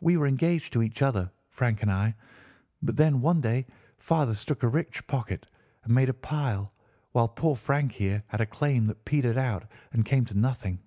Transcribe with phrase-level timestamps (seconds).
[0.00, 2.16] We were engaged to each other, Frank and I;
[2.82, 3.64] but then one day
[3.96, 5.46] father struck a rich pocket
[5.84, 6.72] and made a pile,
[7.12, 10.80] while poor Frank here had a claim that petered out and came to nothing.